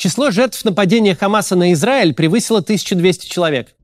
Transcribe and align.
Число 0.00 0.30
жертв 0.30 0.64
нападения 0.64 1.14
Хамаса 1.14 1.56
на 1.56 1.74
Израиль 1.74 2.14
превысило 2.14 2.60
1200 2.60 3.28
человек. 3.28 3.74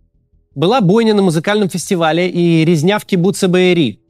Была 0.55 0.81
бойня 0.81 1.13
на 1.13 1.21
музыкальном 1.21 1.69
фестивале 1.69 2.31
и 2.31 2.65
резня 2.65 2.99
в 2.99 3.05
кибуце 3.05 3.49
Баэри. 3.49 4.01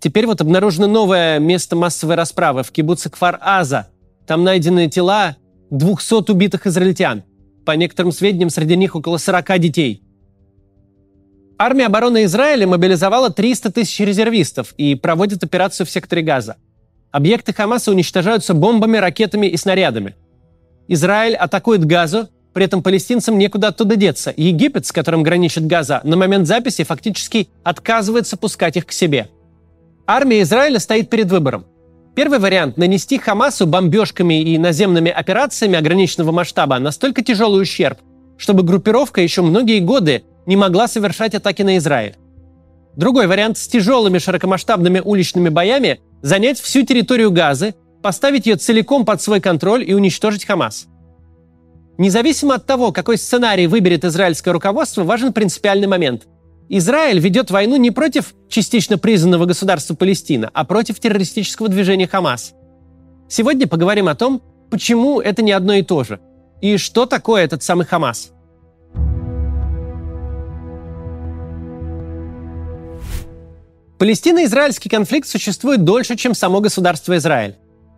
Теперь 0.00 0.26
вот 0.26 0.40
обнаружено 0.40 0.88
новое 0.88 1.38
место 1.38 1.76
массовой 1.76 2.16
расправы 2.16 2.64
в 2.64 2.72
кибуце 2.72 3.08
Кфар-Аза. 3.08 3.86
Там 4.26 4.42
найдены 4.42 4.90
тела 4.90 5.36
200 5.70 6.28
убитых 6.28 6.66
израильтян. 6.66 7.22
По 7.64 7.70
некоторым 7.70 8.10
сведениям, 8.10 8.50
среди 8.50 8.76
них 8.76 8.96
около 8.96 9.18
40 9.18 9.60
детей. 9.60 10.02
Армия 11.56 11.86
обороны 11.86 12.24
Израиля 12.24 12.66
мобилизовала 12.66 13.30
300 13.30 13.70
тысяч 13.70 14.00
резервистов 14.00 14.74
и 14.76 14.96
проводит 14.96 15.44
операцию 15.44 15.86
в 15.86 15.90
секторе 15.90 16.22
Газа. 16.22 16.56
Объекты 17.12 17.52
Хамаса 17.52 17.92
уничтожаются 17.92 18.54
бомбами, 18.54 18.96
ракетами 18.96 19.46
и 19.46 19.56
снарядами. 19.56 20.16
Израиль 20.92 21.36
атакует 21.36 21.86
Газу, 21.86 22.28
при 22.52 22.66
этом 22.66 22.82
палестинцам 22.82 23.38
некуда 23.38 23.68
оттуда 23.68 23.96
деться. 23.96 24.34
Египет, 24.36 24.84
с 24.84 24.92
которым 24.92 25.22
граничит 25.22 25.66
Газа, 25.66 26.02
на 26.04 26.18
момент 26.18 26.46
записи 26.46 26.84
фактически 26.84 27.48
отказывается 27.64 28.36
пускать 28.36 28.76
их 28.76 28.84
к 28.84 28.92
себе. 28.92 29.28
Армия 30.06 30.42
Израиля 30.42 30.78
стоит 30.78 31.08
перед 31.08 31.30
выбором. 31.30 31.64
Первый 32.14 32.40
вариант– 32.40 32.76
нанести 32.76 33.16
Хамасу 33.16 33.66
бомбежками 33.66 34.42
и 34.42 34.58
наземными 34.58 35.10
операциями 35.10 35.78
ограниченного 35.78 36.30
масштаба 36.30 36.78
настолько 36.78 37.22
тяжелый 37.22 37.62
ущерб, 37.62 37.96
чтобы 38.36 38.62
группировка 38.62 39.22
еще 39.22 39.40
многие 39.40 39.80
годы 39.80 40.24
не 40.44 40.56
могла 40.56 40.88
совершать 40.88 41.34
атаки 41.34 41.62
на 41.62 41.78
Израиль. 41.78 42.16
Другой 42.96 43.28
вариант– 43.28 43.56
с 43.58 43.66
тяжелыми 43.66 44.18
широкомасштабными 44.18 45.00
уличными 45.02 45.48
боями 45.48 46.00
занять 46.20 46.60
всю 46.60 46.84
территорию 46.84 47.30
Газы, 47.30 47.74
поставить 48.02 48.46
ее 48.46 48.56
целиком 48.56 49.04
под 49.04 49.22
свой 49.22 49.40
контроль 49.40 49.88
и 49.88 49.94
уничтожить 49.94 50.44
Хамас. 50.44 50.88
Независимо 51.98 52.54
от 52.54 52.66
того, 52.66 52.90
какой 52.90 53.16
сценарий 53.16 53.66
выберет 53.66 54.04
израильское 54.04 54.52
руководство, 54.52 55.04
важен 55.04 55.32
принципиальный 55.32 55.86
момент. 55.86 56.26
Израиль 56.68 57.18
ведет 57.18 57.50
войну 57.50 57.76
не 57.76 57.90
против 57.90 58.34
частично 58.48 58.98
признанного 58.98 59.46
государства 59.46 59.94
Палестина, 59.94 60.50
а 60.52 60.64
против 60.64 61.00
террористического 61.00 61.68
движения 61.68 62.06
Хамас. 62.06 62.54
Сегодня 63.28 63.66
поговорим 63.66 64.08
о 64.08 64.14
том, 64.14 64.42
почему 64.70 65.20
это 65.20 65.42
не 65.42 65.52
одно 65.52 65.74
и 65.74 65.82
то 65.82 66.02
же, 66.02 66.20
и 66.60 66.78
что 66.78 67.06
такое 67.06 67.44
этот 67.44 67.62
самый 67.62 67.86
Хамас. 67.86 68.32
Палестино-израильский 73.98 74.88
конфликт 74.88 75.28
существует 75.28 75.84
дольше, 75.84 76.16
чем 76.16 76.34
само 76.34 76.60
государство 76.60 77.16
Израиль. 77.18 77.56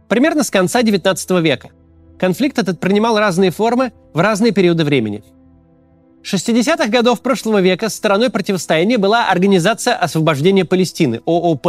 Примерно 0.09 0.43
с 0.45 0.51
конца 0.51 0.83
XIX 0.83 1.41
века. 1.41 1.71
Конфликт 2.19 2.59
этот 2.59 2.81
принимал 2.81 3.19
разные 3.19 3.51
формы 3.51 3.93
в 4.13 4.21
разные 4.21 4.53
периоды 4.53 4.85
времени. 4.85 5.23
60-х 6.23 6.89
годов 6.89 7.21
прошлого 7.21 7.61
века 7.61 7.89
стороной 7.89 8.31
противостояния 8.31 8.97
была 8.97 9.29
Организация 9.29 9.95
освобождения 9.95 10.65
Палестины, 10.65 11.21
ООП. 11.27 11.67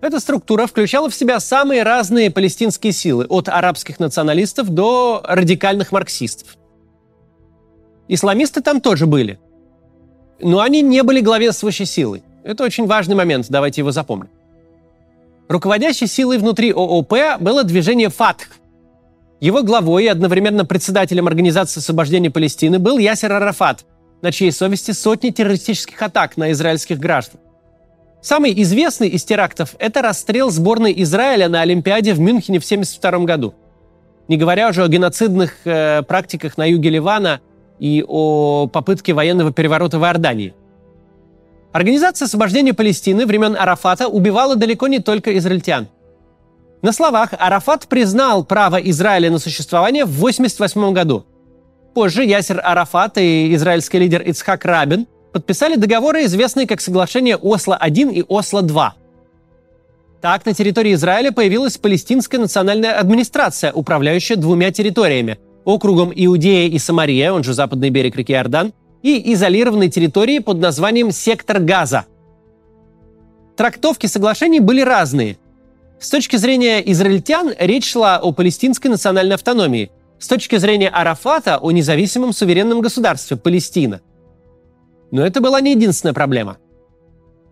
Эта 0.00 0.20
структура 0.20 0.66
включала 0.66 1.10
в 1.10 1.14
себя 1.14 1.40
самые 1.40 1.82
разные 1.82 2.30
палестинские 2.30 2.92
силы, 2.92 3.24
от 3.24 3.48
арабских 3.48 3.98
националистов 3.98 4.68
до 4.68 5.22
радикальных 5.24 5.90
марксистов. 5.90 6.56
Исламисты 8.06 8.60
там 8.60 8.80
тоже 8.80 9.06
были. 9.06 9.40
Но 10.38 10.60
они 10.60 10.82
не 10.82 11.02
были 11.02 11.20
главенствующей 11.20 11.86
силой. 11.86 12.22
Это 12.44 12.62
очень 12.62 12.86
важный 12.86 13.16
момент, 13.16 13.46
давайте 13.48 13.80
его 13.80 13.90
запомним. 13.90 14.30
Руководящей 15.48 16.06
силой 16.06 16.38
внутри 16.38 16.72
ООП 16.72 17.14
было 17.40 17.64
движение 17.64 18.08
«Фатх», 18.08 18.48
его 19.40 19.62
главой 19.62 20.04
и 20.04 20.08
одновременно 20.08 20.64
председателем 20.64 21.26
Организации 21.26 21.80
освобождения 21.80 22.30
Палестины 22.30 22.78
был 22.78 22.96
Ясер 22.96 23.32
Арафат, 23.32 23.84
на 24.22 24.32
чьей 24.32 24.50
совести 24.50 24.92
сотни 24.92 25.30
террористических 25.30 26.00
атак 26.00 26.38
на 26.38 26.52
израильских 26.52 26.98
граждан. 26.98 27.40
Самый 28.22 28.60
известный 28.62 29.08
из 29.08 29.24
терактов– 29.24 29.76
это 29.78 30.00
расстрел 30.00 30.50
сборной 30.50 30.94
Израиля 31.02 31.48
на 31.48 31.60
Олимпиаде 31.60 32.14
в 32.14 32.18
Мюнхене 32.18 32.60
в 32.60 32.64
1972 32.64 33.26
году. 33.26 33.54
Не 34.26 34.38
говоря 34.38 34.70
уже 34.70 34.82
о 34.82 34.88
геноцидных 34.88 35.58
э, 35.64 36.02
практиках 36.02 36.56
на 36.56 36.64
юге 36.64 36.90
Ливана 36.90 37.40
и 37.78 38.02
о 38.08 38.68
попытке 38.68 39.12
военного 39.12 39.52
переворота 39.52 39.98
в 39.98 40.02
Иордании. 40.02 40.54
Организация 41.76 42.26
освобождения 42.26 42.72
Палестины 42.72 43.26
времен 43.26 43.54
Арафата 43.54 44.08
убивала 44.08 44.56
далеко 44.56 44.88
не 44.88 44.98
только 44.98 45.36
израильтян– 45.36 45.88
на 46.82 46.92
словах 46.92 47.30
Арафат 47.38 47.88
признал 47.88 48.44
право 48.44 48.76
Израиля 48.76 49.30
на 49.30 49.38
существование 49.38 50.04
в 50.04 50.16
1988 50.16 50.92
году. 50.92 51.24
Позже 51.94 52.24
Ясер 52.24 52.60
Арафат 52.62 53.18
и 53.18 53.52
израильский 53.54 53.98
лидер 53.98 54.22
Ицхак 54.22 54.64
Рабин 54.64 55.06
подписали 55.32 55.74
договоры, 55.74 56.24
известные 56.26 56.66
как 56.66 56.80
соглашение 56.80 57.36
Осло-1 57.36 58.12
и 58.12 58.22
Осло-2. 58.22 58.90
Так, 60.20 60.46
на 60.46 60.54
территории 60.54 60.94
Израиля 60.94 61.32
появилась 61.32 61.76
палестинская 61.76 62.40
национальная 62.40 63.00
администрация, 63.00 63.72
управляющая 63.72 64.36
двумя 64.36 64.70
территориями– 64.70 65.38
округом 65.64 66.12
Иудея 66.14 66.68
и 66.68 66.78
Самария, 66.78 67.32
он 67.32 67.42
же 67.42 67.52
западный 67.52 67.90
берег 67.90 68.16
реки 68.16 68.32
Иордан, 68.32 68.72
и 69.06 69.32
изолированной 69.34 69.88
территорией 69.88 70.40
под 70.40 70.58
названием 70.58 71.10
Сектор 71.12 71.60
Газа. 71.60 72.06
Трактовки 73.56 74.06
соглашений 74.06 74.60
были 74.60 74.80
разные– 74.80 75.38
с 75.98 76.10
точки 76.10 76.36
зрения 76.36 76.80
израильтян 76.92 77.54
речь 77.58 77.90
шла 77.90 78.18
о 78.18 78.32
палестинской 78.32 78.90
национальной 78.90 79.36
автономии. 79.36 79.90
С 80.18 80.28
точки 80.28 80.56
зрения 80.56 80.88
Арафата 80.88 81.58
о 81.58 81.70
независимом 81.70 82.32
суверенном 82.32 82.80
государстве 82.80 83.36
Палестина. 83.36 84.00
Но 85.10 85.24
это 85.24 85.40
была 85.40 85.60
не 85.60 85.72
единственная 85.72 86.14
проблема. 86.14 86.58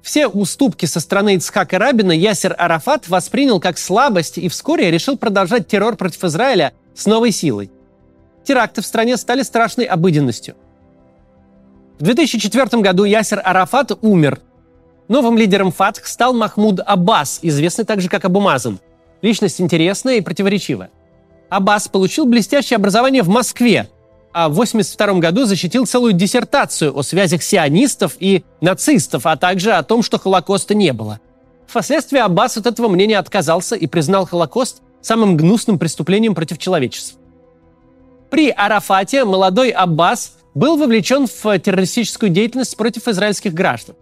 Все 0.03 0.27
уступки 0.27 0.85
со 0.85 1.01
стороны 1.01 1.37
Ицхака 1.37 1.79
Рабина 1.79 2.13
Ясер 2.13 2.55
Арафат 2.59 3.09
воспринял 3.09 3.61
как 3.61 3.79
слабость 3.79 4.37
и 4.37 4.49
вскоре 4.49 4.91
решил 4.91 5.17
продолжать 5.17 5.67
террор 5.67 5.97
против 5.97 6.25
Израиля 6.25 6.75
с 6.95 7.07
новой 7.07 7.33
силой. 7.33 7.71
Теракты 8.45 8.83
в 8.83 8.87
стране 8.87 9.17
стали 9.17 9.43
страшной 9.43 9.87
обыденностью. 9.87 10.57
В 11.99 12.03
2004 12.03 12.83
году 12.83 13.05
Ясер 13.05 13.41
Арафат 13.45 13.93
умер– 14.03 14.41
Новым 15.09 15.37
лидером 15.37 15.71
ФАТХ 15.71 16.07
стал 16.07 16.33
Махмуд 16.33 16.81
Аббас, 16.85 17.39
известный 17.43 17.85
также 17.85 18.09
как 18.09 18.25
Абу 18.25 18.41
Мазан. 18.41 18.81
Личность 19.21 19.61
интересная 19.61 20.17
и 20.17 20.21
противоречивая. 20.23 20.91
Аббас 21.51 21.89
получил 21.89 22.25
блестящее 22.25 22.77
образование 22.77 23.23
в 23.23 23.29
Москве, 23.29 23.91
а 24.33 24.49
в 24.49 24.53
1982 24.53 25.21
году 25.21 25.45
защитил 25.45 25.87
целую 25.87 26.15
диссертацию 26.15 26.97
о 26.97 27.03
связях 27.03 27.43
сионистов 27.43 28.17
и 28.19 28.45
нацистов, 28.63 29.27
а 29.27 29.37
также 29.37 29.73
о 29.73 29.83
том, 29.83 30.03
что 30.03 30.19
Холокоста 30.19 30.75
не 30.75 30.93
было. 30.95 31.21
Впоследствии 31.67 32.19
Аббас 32.19 32.57
от 32.57 32.67
этого 32.67 32.89
мнения 32.89 33.19
отказался 33.19 33.77
и 33.77 33.87
признал 33.87 34.27
Холокост 34.27 34.81
самым 35.03 35.37
гнусным 35.37 35.79
преступлением 35.79 36.35
против 36.35 36.57
человечества. 36.57 37.21
При 38.31 38.49
Арафате 38.49 39.25
молодой 39.25 39.69
Аббас 39.69 40.33
был 40.55 40.77
вовлечен 40.77 41.27
в 41.27 41.59
террористическую 41.59 42.31
деятельность 42.31 42.77
против 42.77 43.09
израильских 43.09 43.53
граждан. 43.55 43.97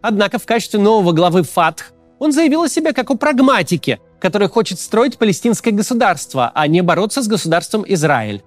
Однако 0.00 0.38
в 0.38 0.46
качестве 0.46 0.80
нового 0.80 1.12
главы 1.12 1.42
ФАТХ 1.42 1.92
он 2.18 2.32
заявил 2.32 2.62
о 2.62 2.68
себе 2.68 2.92
как 2.92 3.10
о 3.10 3.16
прагматике, 3.16 4.00
который 4.20 4.48
хочет 4.48 4.80
строить 4.80 5.18
палестинское 5.18 5.72
государство, 5.72 6.50
а 6.54 6.66
не 6.66 6.82
бороться 6.82 7.22
с 7.22 7.28
государством 7.28 7.84
Израиль. 7.86 8.42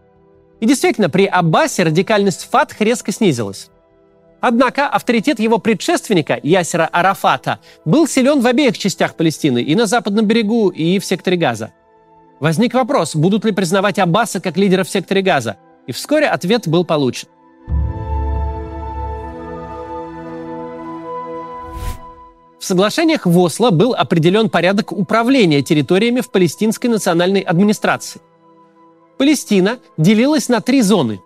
И 0.59 0.65
действительно, 0.65 1.09
при 1.09 1.25
Аббасе 1.25 1.83
радикальность 1.83 2.47
ФАТХ 2.51 2.81
резко 2.81 3.11
снизилась. 3.11 3.69
Однако 4.41 4.87
авторитет 4.87 5.39
его 5.39 5.59
предшественника, 5.59 6.39
Ясера 6.41 6.89
Арафата, 6.91 7.59
был 7.85 8.07
силен 8.07 8.41
в 8.41 8.47
обеих 8.47 8.77
частях 8.77 9.15
Палестины, 9.15 9.61
и 9.61 9.75
на 9.75 9.85
западном 9.85 10.25
берегу, 10.25 10.69
и 10.69 10.99
в 10.99 11.05
секторе 11.05 11.37
Газа. 11.37 11.71
Возник 12.39 12.73
вопрос, 12.73 13.15
будут 13.15 13.45
ли 13.45 13.51
признавать 13.51 13.99
Аббаса 13.99 14.41
как 14.41 14.57
лидера 14.57 14.83
в 14.83 14.89
секторе 14.89 15.21
Газа, 15.21 15.57
и 15.85 15.91
вскоре 15.91 16.27
ответ 16.27 16.67
был 16.67 16.83
получен. 16.85 17.27
В 22.61 22.65
соглашениях 22.65 23.25
в 23.25 23.39
Осло 23.39 23.71
был 23.71 23.95
определен 23.95 24.47
порядок 24.47 24.91
управления 24.91 25.63
территориями 25.63 26.21
в 26.21 26.29
палестинской 26.29 26.91
национальной 26.91 27.41
администрации. 27.41 28.21
Палестина 29.17 29.79
делилась 29.97 30.47
на 30.47 30.61
три 30.61 30.83
зоны. 30.83 31.21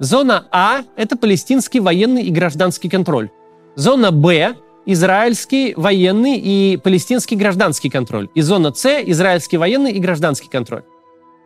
Зона 0.00 0.48
А– 0.50 0.82
это 0.96 1.16
палестинский 1.16 1.78
военный 1.78 2.24
и 2.24 2.30
гражданский 2.30 2.88
контроль. 2.88 3.30
Зона 3.76 4.10
Б– 4.10 4.56
израильский 4.84 5.74
военный 5.76 6.38
и 6.38 6.76
палестинский 6.76 7.36
гражданский 7.36 7.88
контроль. 7.88 8.28
И 8.34 8.40
зона 8.40 8.74
С– 8.74 8.84
израильский 9.06 9.58
военный 9.58 9.92
и 9.92 10.00
гражданский 10.00 10.48
контроль. 10.48 10.82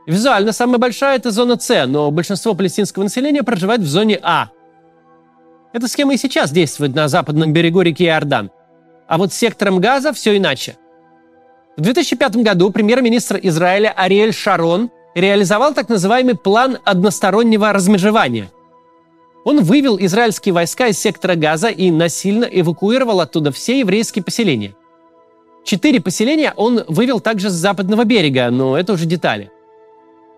Визуально 0.06 0.52
самая 0.52 0.78
большая– 0.78 1.16
это 1.19 1.30
зона 1.32 1.60
С, 1.60 1.86
но 1.86 2.10
большинство 2.10 2.54
палестинского 2.54 3.02
населения 3.02 3.42
проживает 3.42 3.82
в 3.82 3.86
зоне 3.88 4.19
А. 4.22 4.48
Эта 5.75 5.86
схема 5.86 6.14
и 6.14 6.16
сейчас 6.16 6.50
действует 6.50 6.94
на 6.94 7.08
западном 7.08 7.52
берегу 7.52 7.82
реки 7.82 8.06
Иордан. 8.06 8.50
А 9.08 9.16
вот 9.16 9.32
с 9.32 9.37
сектором 9.37 9.81
газа 9.81 10.12
все 10.12 10.37
иначе. 10.37 10.76
В 11.76 11.81
2005 11.81 12.37
году 12.37 12.70
премьер-министр 12.70 13.40
Израиля 13.43 13.93
Ариэль 13.96 14.34
Шарон 14.34 14.90
реализовал 15.14 15.72
так 15.72 15.88
называемый 15.88 16.37
план 16.37 16.78
одностороннего 16.84 17.72
размежевания. 17.72 18.50
Он 19.44 19.62
вывел 19.62 19.96
израильские 19.99 20.52
войска 20.52 20.88
из 20.88 20.99
сектора 20.99 21.34
Газа 21.34 21.69
и 21.69 21.90
насильно 21.90 22.44
эвакуировал 22.44 23.20
оттуда 23.20 23.50
все 23.50 23.81
еврейские 23.81 24.22
поселения. 24.22 24.75
Четыре 25.64 26.00
поселения 26.00 26.52
он 26.56 26.84
вывел 26.88 27.20
также 27.20 27.49
с 27.49 27.54
западного 27.54 28.04
берега, 28.04 28.50
но 28.50 28.76
это 28.76 28.93
уже 28.93 29.06
детали. 29.06 29.50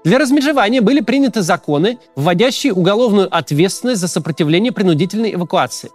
Для 0.05 0.19
размежевания 0.19 0.81
были 0.81 1.01
приняты 1.01 1.43
законы, 1.43 1.99
вводящие 2.15 2.73
уголовную 2.73 3.35
ответственность 3.35 4.01
за 4.01 4.09
сопротивление 4.09 4.73
принудительной 4.73 5.35
эвакуации. 5.35 5.91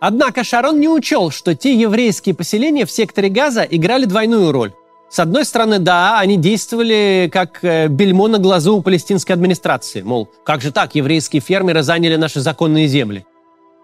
Однако 0.00 0.44
Шарон 0.44 0.78
не 0.78 0.88
учел, 0.88 1.30
что 1.30 1.54
те 1.54 1.74
еврейские 1.74 2.34
поселения 2.34 2.86
в 2.86 2.90
секторе 2.90 3.28
Газа 3.28 3.62
играли 3.62 4.04
двойную 4.04 4.52
роль. 4.52 4.72
С 5.10 5.18
одной 5.18 5.44
стороны, 5.44 5.78
да, 5.78 6.20
они 6.20 6.36
действовали 6.36 7.30
как 7.32 7.64
э, 7.64 7.88
бельмо 7.88 8.28
на 8.28 8.38
глазу 8.38 8.76
у 8.76 8.82
палестинской 8.82 9.34
администрации. 9.34 10.02
Мол, 10.02 10.28
как 10.44 10.60
же 10.60 10.70
так, 10.70 10.94
еврейские 10.94 11.40
фермеры 11.40 11.82
заняли 11.82 12.16
наши 12.16 12.40
законные 12.40 12.86
земли. 12.86 13.24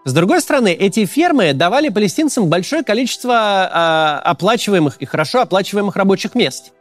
С 0.05 0.13
другой 0.13 0.39
стороны, 0.39 0.71
эти 0.71 1.05
фермы 1.05 1.53
давали 1.53 1.89
палестинцам 1.89 2.47
большое 2.47 2.83
количество 2.83 3.33
э, 3.33 4.27
оплачиваемых 4.29 4.97
и 4.97 5.05
хорошо 5.05 5.41
оплачиваемых 5.41 5.95
рабочих 5.95 6.35
мест. 6.35 6.73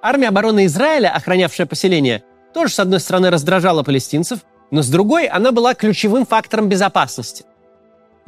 Армия 0.00 0.28
обороны 0.28 0.64
Израиля, 0.64 1.12
охранявшая 1.14 1.66
поселение, 1.66 2.24
тоже, 2.54 2.72
с 2.72 2.80
одной 2.80 3.00
стороны, 3.00 3.28
раздражала 3.28 3.82
палестинцев, 3.82 4.40
но 4.70 4.80
с 4.80 4.88
другой 4.88 5.26
она 5.26 5.52
была 5.52 5.74
ключевым 5.74 6.24
фактором 6.24 6.70
безопасности. 6.70 7.44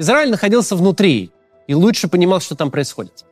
Израиль 0.00 0.30
находился 0.30 0.76
внутри 0.76 1.30
и 1.66 1.74
лучше 1.74 2.08
понимал, 2.08 2.40
что 2.40 2.54
там 2.54 2.70
происходит. 2.70 3.26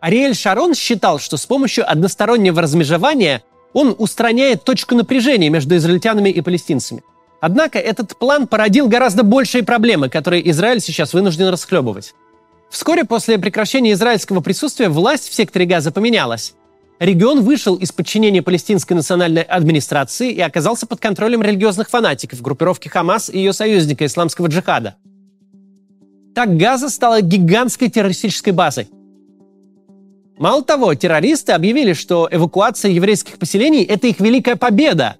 Ариэль 0.00 0.34
Шарон 0.34 0.74
считал, 0.74 1.18
что 1.18 1.38
с 1.38 1.46
помощью 1.46 1.90
одностороннего 1.90 2.60
размежевания 2.60 3.42
он 3.72 3.94
устраняет 3.96 4.62
точку 4.62 4.94
напряжения 4.94 5.48
между 5.48 5.74
израильтянами 5.76 6.28
и 6.28 6.42
палестинцами. 6.42 7.02
Однако 7.40 7.78
этот 7.78 8.14
план 8.18 8.46
породил 8.46 8.88
гораздо 8.88 9.22
большие 9.22 9.64
проблемы, 9.64 10.10
которые 10.10 10.50
Израиль 10.50 10.80
сейчас 10.80 11.14
вынужден 11.14 11.48
расхлебывать. 11.48 12.12
Вскоре 12.68 13.04
после 13.06 13.38
прекращения 13.38 13.92
израильского 13.92 14.40
присутствия 14.42 14.90
власть 14.90 15.30
в 15.30 15.34
секторе 15.34 15.64
Газа 15.64 15.90
поменялась. 15.92 16.52
Регион 16.98 17.40
вышел 17.40 17.76
из 17.76 17.90
подчинения 17.90 18.42
палестинской 18.42 18.94
национальной 18.94 19.42
администрации 19.42 20.30
и 20.30 20.40
оказался 20.42 20.86
под 20.86 21.00
контролем 21.00 21.40
религиозных 21.40 21.88
фанатиков 21.88 22.42
группировки 22.42 22.88
Хамас 22.88 23.30
и 23.30 23.38
ее 23.38 23.54
союзника 23.54 24.04
исламского 24.04 24.48
джихада. 24.48 24.96
Так 26.34 26.56
Газа 26.56 26.88
стала 26.88 27.20
гигантской 27.20 27.88
террористической 27.88 28.52
базой– 28.52 28.88
Мало 30.40 30.62
того, 30.62 30.94
террористы 30.94 31.52
объявили, 31.52 31.92
что 31.92 32.26
эвакуация 32.32 32.90
еврейских 32.90 33.38
поселений– 33.38 33.84
это 33.84 34.06
их 34.06 34.20
великая 34.20 34.56
победа. 34.56 35.16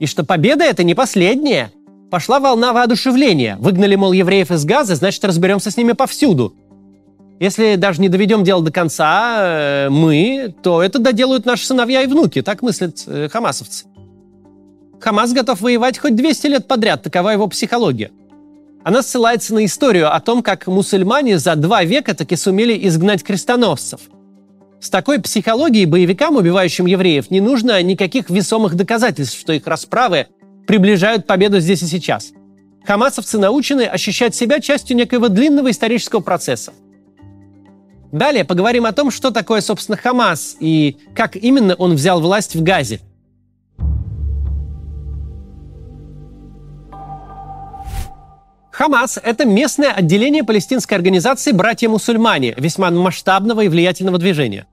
И 0.00 0.06
что 0.06 0.24
победа– 0.24 0.64
это 0.70 0.84
не 0.84 0.94
последняя. 0.94 1.70
Пошла 2.10 2.40
волна 2.40 2.72
воодушевления. 2.72 3.58
Выгнали, 3.60 3.94
мол, 3.94 4.12
евреев 4.12 4.50
из 4.50 4.64
Газа, 4.64 4.94
значит, 4.94 5.22
разберемся 5.22 5.70
с 5.70 5.76
ними 5.76 5.92
повсюду. 5.92 6.54
Если 7.40 7.74
даже 7.74 8.00
не 8.00 8.08
доведем 8.08 8.42
дело 8.42 8.62
до 8.64 8.72
конца, 8.72 9.36
э, 9.40 9.88
мы, 9.90 10.54
то 10.62 10.82
это 10.82 10.98
доделают 10.98 11.44
наши 11.44 11.66
сыновья 11.66 12.00
и 12.00 12.06
внуки. 12.06 12.40
Так 12.40 12.62
мыслят 12.62 13.04
э, 13.06 13.28
хамасовцы. 13.28 13.84
Хамас 14.98 15.34
готов 15.34 15.60
воевать 15.60 15.98
хоть 15.98 16.16
200 16.16 16.46
лет 16.46 16.66
подряд, 16.66 17.02
такова 17.02 17.28
его 17.28 17.48
психология. 17.48 18.12
Она 18.84 19.02
ссылается 19.02 19.54
на 19.54 19.64
историю 19.64 20.14
о 20.14 20.20
том, 20.20 20.42
как 20.42 20.66
мусульмане 20.66 21.38
за 21.38 21.56
два 21.56 21.82
века 21.84 22.14
таки 22.14 22.36
сумели 22.36 22.86
изгнать 22.86 23.24
крестоносцев– 23.24 24.00
с 24.84 24.90
такой 24.90 25.18
психологией 25.18 25.86
боевикам, 25.86 26.36
убивающим 26.36 26.84
евреев, 26.84 27.30
не 27.30 27.40
нужно 27.40 27.82
никаких 27.82 28.28
весомых 28.28 28.74
доказательств, 28.74 29.40
что 29.40 29.54
их 29.54 29.66
расправы 29.66 30.26
приближают 30.66 31.26
победу 31.26 31.58
здесь 31.58 31.82
и 31.82 31.86
сейчас. 31.86 32.32
Хамасовцы 32.86 33.38
научены 33.38 33.86
ощущать 33.86 34.34
себя 34.34 34.60
частью 34.60 34.98
некоего 34.98 35.28
длинного 35.28 35.70
исторического 35.70 36.20
процесса. 36.20 36.74
Далее 38.12 38.44
поговорим 38.44 38.84
о 38.84 38.92
том, 38.92 39.10
что 39.10 39.30
такое, 39.30 39.62
собственно, 39.62 39.96
Хамас 39.96 40.58
и 40.60 40.98
как 41.16 41.34
именно 41.36 41.74
он 41.76 41.94
взял 41.94 42.20
власть 42.20 42.54
в 42.54 42.62
Газе. 42.62 43.00
Хамас– 48.74 49.20
это 49.22 49.44
местное 49.44 49.92
отделение 49.92 50.42
палестинской 50.42 50.96
организации 50.96 51.52
«Братья-мусульмане», 51.52 52.54
весьма 52.56 52.90
масштабного 52.90 53.60
и 53.60 53.68
влиятельного 53.68 54.18
движения. 54.18 54.66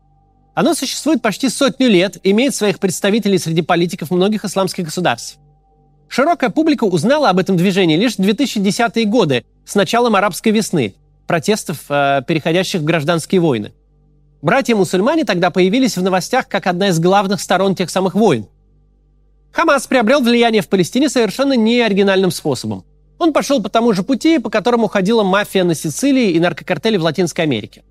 Оно 0.56 0.74
существует 0.74 1.22
почти 1.22 1.50
сотню 1.50 1.88
лет, 1.88 2.18
имеет 2.24 2.56
своих 2.56 2.80
представителей 2.80 3.38
среди 3.38 3.62
политиков 3.62 4.10
многих 4.10 4.44
исламских 4.44 4.86
государств. 4.86 5.38
Широкая 6.08 6.50
публика 6.50 6.86
узнала 6.86 7.30
об 7.30 7.38
этом 7.38 7.58
движении 7.58 7.96
лишь 7.96 8.16
в 8.16 8.22
2010-е 8.22 9.06
годы, 9.06 9.46
с 9.68 9.76
началом 9.76 10.16
арабской 10.16 10.50
весны, 10.50 10.96
протестов, 11.28 11.86
э, 11.90 12.24
переходящих 12.28 12.82
в 12.82 12.84
гражданские 12.84 13.40
войны. 13.40 13.72
Братья-мусульмане 14.42 15.26
тогда 15.26 15.52
появились 15.52 15.96
в 15.96 16.02
новостях 16.02 16.48
как 16.48 16.66
одна 16.66 16.88
из 16.88 16.98
главных 16.98 17.40
сторон 17.40 17.76
тех 17.76 17.92
самых 17.92 18.16
войн. 18.16 18.48
Хамас 19.52 19.86
приобрел 19.86 20.22
влияние 20.22 20.64
в 20.64 20.70
Палестине 20.70 21.08
совершенно 21.08 21.54
неоригинальным 21.54 22.32
способом. 22.32 22.84
Он 23.22 23.34
пошел 23.34 23.62
по 23.62 23.70
тому 23.70 23.94
же 23.94 24.02
пути, 24.02 24.40
по 24.40 24.50
которому 24.50 24.88
ходила 24.88 25.22
мафия 25.22 25.64
на 25.64 25.76
Сицилии 25.76 26.32
и 26.32 26.40
наркокартели 26.40 26.98
в 26.98 27.04
Латинской 27.04 27.44
Америке. 27.46 27.84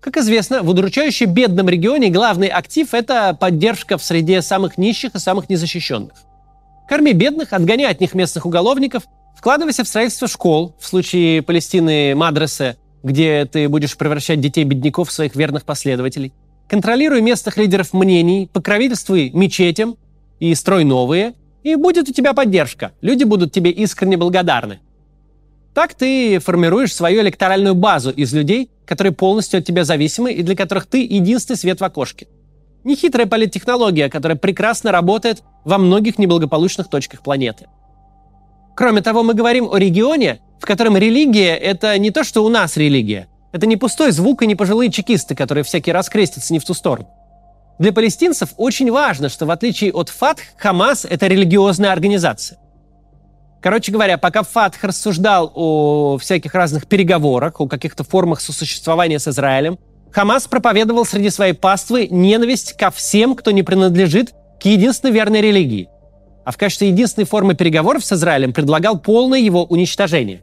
Как 0.00 0.16
известно, 0.16 0.62
в 0.62 0.70
удручающе 0.70 1.26
бедном 1.26 1.68
регионе 1.68 2.08
главный 2.08 2.48
актив– 2.48 2.88
это 2.94 3.36
поддержка 3.38 3.98
в 3.98 4.02
среде 4.02 4.40
самых 4.40 4.78
нищих 4.78 5.14
и 5.14 5.18
самых 5.18 5.50
незащищенных. 5.50 6.14
Корми 6.88 7.12
бедных, 7.12 7.52
отгоняй 7.52 7.90
от 7.90 8.00
них 8.00 8.14
местных 8.14 8.46
уголовников, 8.46 9.02
вкладывайся 9.36 9.84
в 9.84 9.86
строительство 9.86 10.28
школ, 10.28 10.74
в 10.80 10.86
случае 10.86 11.42
Палестины– 11.42 12.14
мадресе, 12.16 12.78
где 13.02 13.44
ты 13.44 13.68
будешь 13.68 13.94
превращать 13.98 14.40
детей 14.40 14.64
бедняков 14.64 15.10
в 15.10 15.12
своих 15.12 15.36
верных 15.36 15.66
последователей. 15.66 16.32
Контролируй 16.70 17.20
местных 17.20 17.58
лидеров 17.58 17.92
мнений, 17.92 18.48
покровительствуй 18.50 19.28
мечетям 19.28 19.98
и 20.40 20.54
строй 20.54 20.84
новые, 20.84 21.34
и 21.64 21.74
будет 21.74 22.08
у 22.08 22.12
тебя 22.12 22.34
поддержка. 22.34 22.92
Люди 23.00 23.24
будут 23.24 23.52
тебе 23.52 23.70
искренне 23.70 24.16
благодарны. 24.16 24.78
Так 25.74 25.94
ты 25.94 26.38
формируешь 26.38 26.94
свою 26.94 27.22
электоральную 27.22 27.74
базу 27.74 28.10
из 28.10 28.32
людей, 28.32 28.70
которые 28.86 29.12
полностью 29.12 29.58
от 29.58 29.64
тебя 29.64 29.84
зависимы 29.84 30.32
и 30.32 30.42
для 30.42 30.54
которых 30.54 30.86
ты 30.86 31.02
единственный 31.02 31.56
свет 31.56 31.80
в 31.80 31.84
окошке. 31.84 32.28
Нехитрая 32.84 33.26
политтехнология, 33.26 34.08
которая 34.10 34.36
прекрасно 34.36 34.92
работает 34.92 35.42
во 35.64 35.78
многих 35.78 36.18
неблагополучных 36.18 36.88
точках 36.88 37.22
планеты. 37.22 37.66
Кроме 38.76 39.00
того, 39.00 39.22
мы 39.22 39.34
говорим 39.34 39.68
о 39.72 39.78
регионе, 39.78 40.40
в 40.60 40.66
котором 40.66 40.96
религия– 40.96 41.56
это 41.56 41.96
не 41.98 42.10
то, 42.10 42.24
что 42.24 42.44
у 42.44 42.50
нас 42.50 42.76
религия. 42.76 43.28
Это 43.52 43.66
не 43.66 43.76
пустой 43.76 44.10
звук 44.10 44.42
и 44.42 44.46
не 44.46 44.54
пожилые 44.54 44.90
чекисты, 44.90 45.34
которые 45.34 45.64
всякий 45.64 45.92
раз 45.92 46.08
крестятся 46.08 46.52
не 46.52 46.58
в 46.58 46.64
ту 46.64 46.74
сторону. 46.74 47.08
Для 47.78 47.92
палестинцев 47.92 48.50
очень 48.56 48.90
важно, 48.90 49.28
что 49.28 49.46
в 49.46 49.50
отличие 49.50 49.92
от 49.92 50.08
ФАТХ, 50.08 50.42
Хамас– 50.56 51.04
это 51.10 51.26
религиозная 51.26 51.92
организация. 51.92 52.58
Короче 53.60 53.90
говоря, 53.90 54.18
пока 54.18 54.42
Фатх 54.42 54.84
рассуждал 54.84 55.50
о 55.54 56.18
всяких 56.18 56.54
разных 56.54 56.86
переговорах, 56.86 57.60
о 57.60 57.66
каких-то 57.66 58.04
формах 58.04 58.40
сосуществования 58.40 59.18
с 59.18 59.26
Израилем, 59.26 59.78
Хамас 60.12 60.46
проповедовал 60.46 61.04
среди 61.04 61.30
своей 61.30 61.54
паствы 61.54 62.06
ненависть 62.08 62.74
ко 62.74 62.90
всем, 62.90 63.34
кто 63.34 63.50
не 63.50 63.62
принадлежит 63.62 64.32
к 64.60 64.66
единственной 64.66 65.12
верной 65.12 65.40
религии. 65.40 65.88
А 66.44 66.52
в 66.52 66.58
качестве 66.58 66.88
единственной 66.88 67.24
формы 67.24 67.54
переговоров 67.54 68.04
с 68.04 68.12
Израилем 68.12 68.52
предлагал 68.52 68.98
полное 69.00 69.40
его 69.40 69.64
уничтожение. 69.64 70.42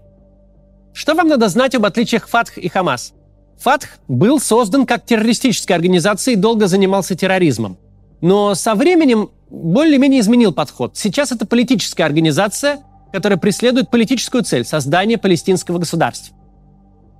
Что 0.94 1.14
вам 1.14 1.30
надо 1.30 1.48
знать 1.48 1.76
об 1.76 1.86
отличиях 1.86 2.28
Фатх 2.28 2.58
и 2.58 2.68
Хамас? 2.68 3.14
Фатх 3.62 4.00
был 4.08 4.39
создан 4.39 4.88
как 4.88 5.06
террористическая 5.06 5.77
организация 5.77 6.34
и 6.34 6.36
долго 6.36 6.68
занимался 6.68 7.15
терроризмом. 7.15 7.77
Но 8.20 8.56
со 8.56 8.74
временем 8.74 9.30
более-менее 9.51 10.22
изменил 10.22 10.51
подход. 10.51 10.98
Сейчас 10.98 11.32
это 11.32 11.46
политическая 11.46 12.06
организация, 12.06 12.80
которая 13.12 13.38
преследует 13.38 13.91
политическую 13.91 14.44
цель– 14.44 14.65
создание 14.65 15.20
палестинского 15.20 15.77
государства. 15.77 16.36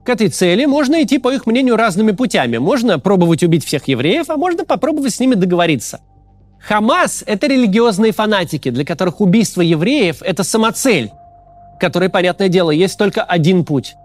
К 0.03 0.10
этой 0.10 0.29
цели 0.29 0.65
можно 0.65 1.03
идти, 1.03 1.19
по 1.19 1.31
их 1.31 1.45
мнению, 1.45 1.75
разными 1.75 2.12
путями. 2.12 2.57
Можно 2.57 2.98
пробовать 2.98 3.43
убить 3.43 3.63
всех 3.63 3.88
евреев, 3.88 4.29
а 4.31 4.38
можно 4.38 4.65
попробовать 4.65 5.13
с 5.13 5.19
ними 5.19 5.36
договориться. 5.36 6.01
Хамас– 6.60 7.24
это 7.27 7.45
религиозные 7.45 8.13
фанатики, 8.13 8.71
для 8.71 8.83
которых 8.83 9.21
убийство 9.21 9.62
евреев– 9.62 10.21
это 10.25 10.43
самоцель, 10.43 11.12
которой, 11.79 12.10
понятное 12.10 12.48
дело, 12.48 12.71
есть 12.71 12.98
только 12.98 13.24
один 13.24 13.63
путь. 13.63 13.95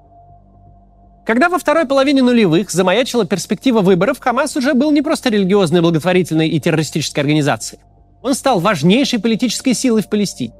Когда 1.27 1.49
во 1.49 1.59
второй 1.59 1.87
половине 1.87 2.23
нулевых 2.23 2.71
замаячила 2.71 3.27
перспектива 3.27 3.81
выборов, 3.81 4.21
Хамас 4.21 4.57
уже 4.57 4.75
был 4.75 4.93
не 4.93 5.03
просто 5.03 5.29
религиозной, 5.29 5.81
благотворительной 5.81 6.49
и 6.49 6.61
террористической 6.61 7.23
организацией. 7.23 7.81
Он 8.23 8.35
стал 8.35 8.61
важнейшей 8.61 9.19
политической 9.19 9.75
силой 9.75 10.03
в 10.03 10.09
Палестине 10.09 10.55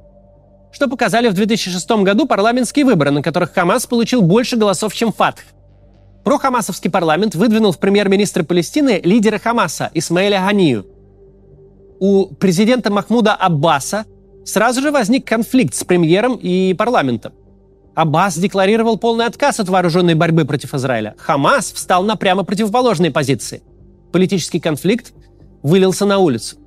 что 0.71 0.87
показали 0.87 1.27
в 1.29 1.33
2006 1.33 1.89
году 2.03 2.27
парламентские 2.27 2.85
выборы, 2.85 3.11
на 3.11 3.21
которых 3.21 3.53
Хамас 3.53 3.87
получил 3.87 4.21
больше 4.21 4.57
голосов, 4.57 4.93
чем 4.93 5.11
Фатх. 5.11 5.41
Прохамасовский 6.23 6.91
парламент 6.91 7.35
выдвинул 7.35 7.71
в 7.71 7.79
премьер-министра 7.79 8.43
Палестины 8.43 9.01
лидера 9.03 9.39
Хамаса 9.39 9.89
Исмаэля 9.93 10.39
Ганию. 10.39 10.85
у 11.99 12.27
президента 12.27 12.91
Махмуда 12.91 13.33
Аббаса 13.33 14.05
сразу 14.45 14.81
же 14.81 14.91
возник 14.91 15.25
конфликт 15.25 15.73
с 15.73 15.83
премьером 15.83 16.35
и 16.35 16.75
парламентом. 16.75 17.33
Аббас 17.97 18.37
декларировал 18.37 18.99
полный 18.99 19.25
отказ 19.25 19.59
от 19.59 19.69
вооруженной 19.69 20.13
борьбы 20.13 20.45
против 20.45 20.75
Израиля. 20.75 21.15
Хамас 21.17 21.71
встал 21.71 22.03
на 22.03 22.15
прямо 22.15 22.43
противоположные 22.43 23.09
позиции. 23.09 23.63
Политический 24.11 24.59
конфликт 24.59 25.13
вылился 25.63 26.05
на 26.05 26.19
улицу. 26.19 26.57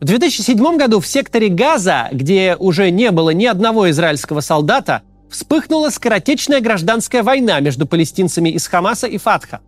В 0.00 0.04
2007 0.04 0.76
году 0.76 1.00
в 1.00 1.06
секторе 1.08 1.48
Газа, 1.48 2.06
где 2.12 2.54
уже 2.56 2.92
не 2.92 3.10
было 3.10 3.30
ни 3.30 3.44
одного 3.44 3.90
израильского 3.90 4.38
солдата, 4.38 5.02
вспыхнула 5.28 5.90
скоротечная 5.90 6.60
гражданская 6.60 7.24
война 7.24 7.58
между 7.58 7.84
палестинцами 7.84 8.50
из 8.50 8.68
Хамаса 8.68 9.08
и 9.08 9.18
Фатха. 9.18 9.62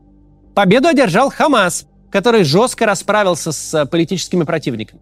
Победу 0.55 0.87
одержал 0.87 1.33
Хамас, 1.33 1.87
который 2.13 2.45
жестко 2.45 2.87
расправился 2.87 3.51
с 3.51 3.75
э, 3.75 3.85
политическими 3.85 4.45
противниками. 4.45 5.01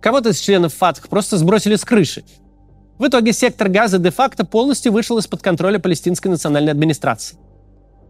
Кого-то 0.00 0.28
из 0.28 0.38
членов 0.38 0.72
Фатх 0.74 1.08
просто 1.08 1.36
сбросили 1.36 1.74
с 1.74 1.84
крыши. 1.84 2.22
В 3.02 3.08
итоге 3.08 3.32
сектор 3.32 3.68
Газа 3.68 3.98
де-факто 3.98 4.44
полностью 4.44 4.92
вышел 4.92 5.18
из-под 5.18 5.42
контроля 5.42 5.80
палестинской 5.80 6.30
национальной 6.30 6.70
администрации. 6.70 7.36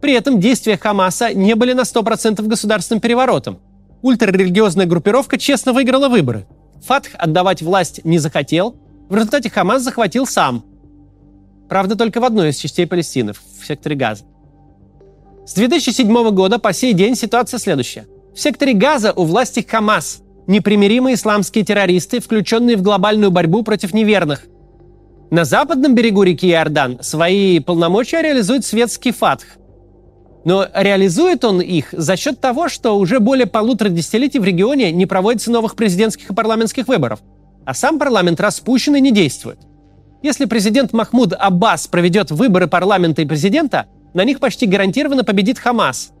При 0.01 0.13
этом 0.13 0.39
действия 0.39 0.77
Хамаса 0.77 1.33
не 1.33 1.55
были 1.55 1.73
на 1.73 1.81
100% 1.81 2.45
государственным 2.45 3.01
переворотом– 3.01 3.59
ультрарелигиозная 4.03 4.85
группировка 4.85 5.39
честно 5.39 5.73
выиграла 5.73 6.09
выборы. 6.09 6.45
Фатх 6.85 7.09
отдавать 7.17 7.63
власть 7.63 8.05
не 8.05 8.19
захотел, 8.19 8.75
в 9.09 9.15
результате 9.15 9.49
Хамас 9.49 9.81
захватил 9.81 10.27
сам. 10.27 10.63
Правда, 11.69 11.95
только 11.95 12.21
в 12.21 12.23
одной 12.23 12.49
из 12.49 12.57
частей 12.57 12.85
Палестины, 12.85 13.33
в 13.33 13.65
секторе 13.65 13.95
Газа. 13.95 14.25
С 15.47 15.55
2007 15.55 16.29
года 16.29 16.59
по 16.59 16.71
сей 16.71 16.93
день 16.93 17.15
ситуация 17.15 17.57
следующая. 17.57 18.05
В 18.35 18.39
секторе 18.39 18.73
Газа 18.73 19.11
у 19.11 19.23
власти 19.23 19.65
Хамас, 19.67 20.21
непримиримые 20.45 21.15
исламские 21.15 21.65
террористы, 21.65 22.19
включенные 22.19 22.77
в 22.77 22.83
глобальную 22.83 23.31
борьбу 23.31 23.63
против 23.63 23.95
неверных. 23.95 24.45
На 25.33 25.45
западном 25.45 25.95
берегу 25.95 26.21
реки 26.21 26.47
Иордан 26.51 26.99
свои 27.01 27.59
полномочия 27.59 28.21
реализует 28.21 28.63
светский 28.63 29.11
Фатх. 29.11 29.57
Но 30.45 30.67
реализует 30.75 31.43
он 31.43 31.59
их 31.59 31.87
за 31.91 32.15
счет 32.17 32.39
того, 32.39 32.69
что 32.69 32.99
уже 32.99 33.19
более 33.19 33.47
полутора 33.47 33.89
десятилетий 33.89 34.37
в 34.37 34.43
регионе 34.43 34.91
не 34.91 35.07
проводится 35.07 35.49
новых 35.49 35.75
президентских 35.75 36.29
и 36.29 36.35
парламентских 36.35 36.87
выборов, 36.87 37.19
а 37.65 37.73
сам 37.73 37.97
парламент 37.97 38.39
распущен 38.39 38.95
и 38.95 39.01
не 39.01 39.11
действует. 39.11 39.57
Если 40.21 40.45
президент 40.45 40.93
Махмуд 40.93 41.33
Аббас 41.33 41.87
проведет 41.87 42.29
выборы 42.29 42.67
парламента 42.67 43.23
и 43.23 43.25
президента, 43.25 43.87
на 44.13 44.25
них 44.25 44.39
почти 44.39 44.67
гарантированно 44.67 45.23
победит 45.23 45.57
Хамас. 45.57 46.11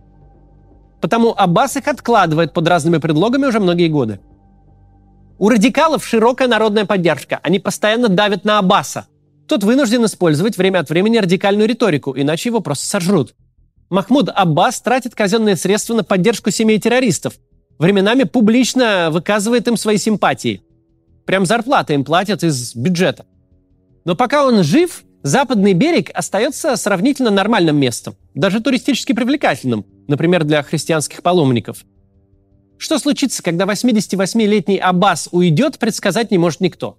Потому 1.01 1.35
Аббас 1.37 1.77
их 1.77 1.87
откладывает 1.87 2.51
под 2.51 2.67
разными 2.67 2.97
предлогами 2.97 3.45
уже 3.45 3.59
многие 3.59 3.89
годы. 3.89 4.21
У 5.39 5.49
радикалов 5.49 6.05
широкая 6.05 6.47
народная 6.47 6.85
поддержка. 6.85 7.39
Они 7.43 7.59
постоянно 7.59 8.07
давят 8.07 8.45
на 8.45 8.59
Аббаса. 8.59 9.07
Тот 9.47 9.63
вынужден 9.63 10.05
использовать 10.05 10.57
время 10.57 10.79
от 10.79 10.89
времени 10.89 11.17
радикальную 11.17 11.67
риторику, 11.67 12.13
иначе 12.15 12.49
его 12.49 12.61
просто 12.61 12.85
сожрут. 12.85 13.33
Махмуд 13.89 14.29
Аббас 14.33 14.81
тратит 14.81 15.15
казенные 15.15 15.55
средства 15.55 15.95
на 15.95 16.03
поддержку 16.03 16.49
семей 16.49 16.79
террористов. 16.79 17.33
Временами 17.77 18.23
публично 18.23 19.09
выказывает 19.11 19.67
им 19.67 19.75
свои 19.75 19.97
симпатии. 19.97 20.61
Прям 21.25 21.45
зарплаты 21.45 21.93
им 21.93 22.03
платят 22.03 22.43
из 22.43 22.75
бюджета. 22.75 23.25
Но 24.05 24.15
пока 24.15 24.45
он 24.45 24.63
жив, 24.63 25.03
западный 25.23 25.73
берег 25.73 26.11
остается 26.13 26.75
сравнительно 26.75 27.31
нормальным 27.31 27.77
местом, 27.77 28.15
даже 28.33 28.61
туристически 28.61 29.13
привлекательным, 29.13 29.85
например, 30.07 30.43
для 30.43 30.61
христианских 30.63 31.21
паломников. 31.21 31.85
Что 32.83 32.99
случится, 32.99 33.41
когда 33.41 33.63
88-летний 33.63 34.77
Аббас 34.77 35.29
уйдет, 35.31 35.79
предсказать 35.79 36.31
не 36.31 36.37
может 36.37 36.59
никто. 36.59 36.97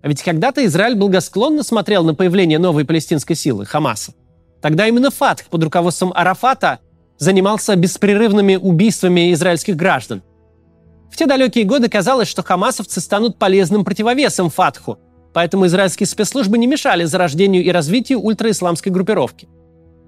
А 0.00 0.06
ведь 0.06 0.22
когда-то 0.22 0.64
Израиль 0.66 0.94
благосклонно 0.94 1.64
смотрел 1.64 2.04
на 2.04 2.14
появление 2.14 2.60
новой 2.60 2.84
палестинской 2.84 3.34
силы– 3.34 3.64
Хамаса. 3.66 4.14
Тогда 4.62 4.86
именно 4.86 5.10
Фатх 5.10 5.46
под 5.46 5.64
руководством 5.64 6.12
Арафата 6.14 6.78
занимался 7.18 7.74
беспрерывными 7.74 8.54
убийствами 8.54 9.32
израильских 9.32 9.74
граждан. 9.74 10.22
В 11.10 11.16
те 11.16 11.26
далекие 11.26 11.64
годы 11.64 11.88
казалось, 11.88 12.28
что 12.28 12.44
хамасовцы 12.44 13.00
станут 13.00 13.36
полезным 13.36 13.84
противовесом 13.84 14.48
Фатху, 14.48 15.00
поэтому 15.32 15.66
израильские 15.66 16.06
спецслужбы 16.06 16.56
не 16.56 16.68
мешали 16.68 17.02
зарождению 17.02 17.64
и 17.64 17.70
развитию 17.72 18.20
ультраисламской 18.20 18.92
группировки. 18.92 19.48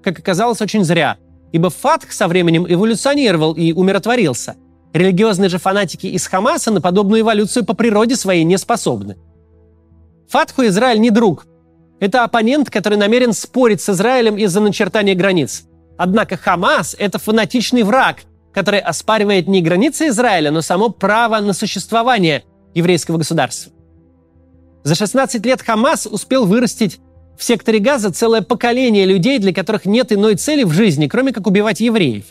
Как 0.01 0.17
оказалось, 0.17 0.61
очень 0.61 0.85
зря, 0.85 1.17
ибо 1.51 1.69
Фатх 1.69 2.13
со 2.13 2.29
временем 2.29 2.65
эволюционировал 2.65 3.51
и 3.51 3.73
умиротворился. 3.73 4.55
Религиозные 4.93 5.49
же 5.49 5.57
фанатики 5.57 6.07
из 6.07 6.27
Хамаса 6.27 6.71
на 6.71 6.81
подобную 6.81 7.21
эволюцию 7.21 7.65
по 7.65 7.73
природе 7.73 8.15
своей 8.15 8.43
не 8.43 8.57
способны. 8.57 9.17
Фатху 10.29 10.65
Израиль 10.65 10.99
не 10.99 11.09
друг– 11.09 11.45
это 11.99 12.23
оппонент, 12.23 12.69
который 12.69 12.97
намерен 12.97 13.33
спорить 13.33 13.81
с 13.81 13.89
Израилем 13.89 14.37
из-за 14.37 14.59
начертания 14.59 15.15
границ. 15.15 15.63
Однако 15.97 16.37
Хамас– 16.37 16.95
это 16.99 17.17
фанатичный 17.17 17.83
враг, 17.83 18.17
который 18.53 18.79
оспаривает 18.79 19.47
не 19.47 19.61
границы 19.61 20.07
Израиля, 20.07 20.51
но 20.51 20.61
само 20.61 20.89
право 20.89 21.39
на 21.39 21.53
существование 21.53 22.43
еврейского 22.73 23.17
государства. 23.17 23.71
За 24.83 24.95
16 24.95 25.45
лет 25.45 25.61
Хамас 25.61 26.05
успел 26.05 26.45
вырастить 26.45 26.99
в 27.37 27.43
секторе 27.43 27.79
Газа 27.79 28.11
целое 28.11 28.41
поколение 28.41 29.05
людей, 29.05 29.37
для 29.39 29.53
которых 29.53 29.85
нет 29.85 30.11
иной 30.11 30.35
цели 30.35 30.63
в 30.63 30.71
жизни, 30.71 31.07
кроме 31.07 31.33
как 31.33 31.45
убивать 31.45 31.79
евреев. 31.79 32.25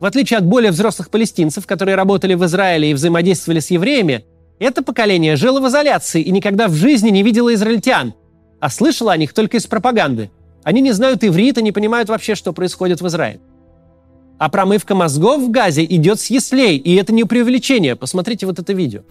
В 0.00 0.04
отличие 0.04 0.38
от 0.38 0.44
более 0.44 0.70
взрослых 0.70 1.10
палестинцев, 1.10 1.66
которые 1.66 1.96
работали 1.96 2.34
в 2.34 2.44
Израиле 2.44 2.90
и 2.90 2.94
взаимодействовали 2.94 3.60
с 3.60 3.70
евреями, 3.70 4.24
это 4.58 4.82
поколение 4.82 5.36
жило 5.36 5.60
в 5.60 5.68
изоляции 5.68 6.22
и 6.22 6.30
никогда 6.30 6.68
в 6.68 6.74
жизни 6.74 7.10
не 7.10 7.22
видело 7.22 7.52
израильтян– 7.52 8.14
а 8.60 8.70
слышала 8.70 9.12
о 9.12 9.16
них 9.16 9.32
только 9.32 9.56
из 9.56 9.66
пропаганды. 9.66 10.30
Они 10.64 10.80
не 10.80 10.92
знают 10.92 11.24
иврита, 11.24 11.62
не 11.62 11.72
понимают 11.72 12.08
вообще, 12.08 12.34
что 12.34 12.52
происходит 12.52 13.00
в 13.00 13.06
Израиле. 13.06 13.40
А 14.38 14.48
промывка 14.48 14.94
мозгов 14.94 15.42
в 15.42 15.50
Газе 15.50 15.84
идет 15.84 16.20
с 16.20 16.26
яслей, 16.30 16.76
и 16.76 16.94
это 16.94 17.12
не 17.12 17.24
преувеличение. 17.24 17.96
Посмотрите 17.96 18.46
вот 18.46 18.58
это 18.58 18.72
видео. 18.72 19.02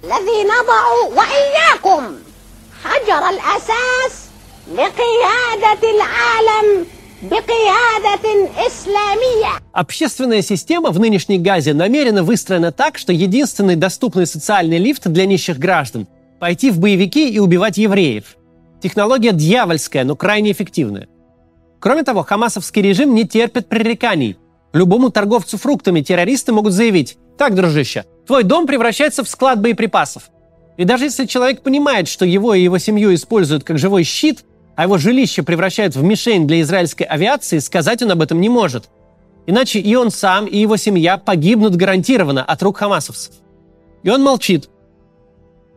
Общественная 9.72 10.44
система 10.44 10.92
в 10.92 11.00
нынешней 11.00 11.40
Газе 11.40 11.74
намеренно 11.74 12.22
выстроена 12.22 12.72
так, 12.72 13.00
что 13.00 13.12
единственный 13.12 13.76
доступный 13.76 14.28
социальный 14.28 14.78
лифт 14.78 15.08
для 15.08 15.26
нищих 15.26 15.58
граждан– 15.58 16.08
пойти 16.40 16.70
в 16.70 16.80
боевики 16.80 17.28
и 17.28 17.40
убивать 17.40 17.80
евреев. 17.80 18.38
Технология 18.84 19.32
дьявольская, 19.32 20.04
но 20.04 20.16
крайне 20.16 20.52
эффективная. 20.52 21.08
Кроме 21.80 22.04
того, 22.04 22.22
хамасовский 22.22 22.84
режим 22.84 23.16
не 23.16 23.28
терпит 23.28 23.68
пререканий. 23.68 24.38
Любому 24.74 25.10
торговцу 25.10 25.58
фруктами 25.58 26.02
террористы 26.02 26.52
могут 26.52 26.74
заявить, 26.74 27.18
так, 27.36 27.56
дружище, 27.56 28.06
твой 28.28 28.44
дом 28.44 28.68
превращается 28.68 29.24
в 29.24 29.30
склад 29.30 29.60
боеприпасов. 29.60 30.30
И 30.78 30.84
даже 30.84 31.06
если 31.06 31.26
человек 31.26 31.64
понимает, 31.64 32.08
что 32.08 32.26
его 32.26 32.54
и 32.54 32.62
его 32.62 32.78
семью 32.78 33.12
используют 33.16 33.64
как 33.64 33.80
живой 33.80 34.04
щит, 34.04 34.46
а 34.78 34.84
его 34.84 34.98
жилище 35.00 35.42
превращают 35.42 35.96
в 35.96 36.04
мишень 36.04 36.48
для 36.48 36.62
израильской 36.62 37.08
авиации, 37.08 37.58
сказать 37.58 38.04
он 38.04 38.12
об 38.12 38.22
этом 38.22 38.40
не 38.40 38.48
может. 38.48 38.90
Иначе 39.48 39.80
и 39.80 39.96
он 39.96 40.12
сам, 40.12 40.46
и 40.46 40.58
его 40.58 40.78
семья 40.78 41.18
погибнут 41.18 41.76
гарантированно 41.76 42.44
от 42.44 42.62
рук 42.62 42.78
хамасовцев. 42.78 43.34
И 44.04 44.10
он 44.10 44.22
молчит, 44.24 44.70